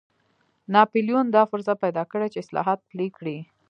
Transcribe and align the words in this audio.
ناپلیون 0.73 1.25
دا 1.35 1.41
فرصت 1.51 1.77
پیدا 1.85 2.03
کړ 2.11 2.19
چې 2.33 2.37
اصلاحات 2.43 2.79
پلي 2.89 3.07
کړي. 3.17 3.37